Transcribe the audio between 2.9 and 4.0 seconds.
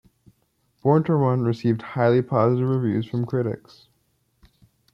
from critics.